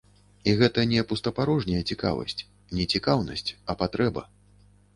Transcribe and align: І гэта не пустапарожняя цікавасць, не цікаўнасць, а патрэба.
І 0.51 0.53
гэта 0.61 0.85
не 0.93 1.03
пустапарожняя 1.11 1.83
цікавасць, 1.93 2.43
не 2.79 2.89
цікаўнасць, 2.97 3.47
а 3.55 3.71
патрэба. 3.83 4.29